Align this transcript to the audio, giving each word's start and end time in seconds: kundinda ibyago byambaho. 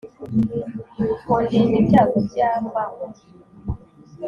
kundinda 1.25 1.79
ibyago 1.83 2.17
byambaho. 2.27 3.05